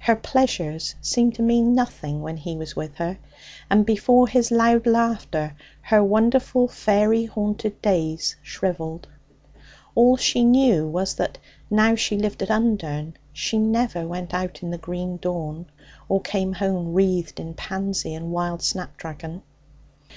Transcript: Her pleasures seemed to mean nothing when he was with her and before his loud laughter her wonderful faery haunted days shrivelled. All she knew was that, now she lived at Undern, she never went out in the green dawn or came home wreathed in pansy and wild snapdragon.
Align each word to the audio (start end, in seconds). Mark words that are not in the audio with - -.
Her 0.00 0.16
pleasures 0.16 0.96
seemed 1.00 1.36
to 1.36 1.42
mean 1.44 1.76
nothing 1.76 2.22
when 2.22 2.38
he 2.38 2.56
was 2.56 2.74
with 2.74 2.96
her 2.96 3.18
and 3.70 3.86
before 3.86 4.26
his 4.26 4.50
loud 4.50 4.84
laughter 4.84 5.54
her 5.82 6.02
wonderful 6.02 6.66
faery 6.66 7.26
haunted 7.26 7.80
days 7.80 8.34
shrivelled. 8.42 9.06
All 9.94 10.16
she 10.16 10.42
knew 10.42 10.88
was 10.88 11.14
that, 11.14 11.38
now 11.70 11.94
she 11.94 12.18
lived 12.18 12.42
at 12.42 12.50
Undern, 12.50 13.14
she 13.32 13.58
never 13.58 14.08
went 14.08 14.34
out 14.34 14.60
in 14.64 14.72
the 14.72 14.76
green 14.76 15.18
dawn 15.18 15.66
or 16.08 16.20
came 16.20 16.54
home 16.54 16.92
wreathed 16.92 17.38
in 17.38 17.54
pansy 17.54 18.12
and 18.12 18.32
wild 18.32 18.62
snapdragon. 18.62 19.40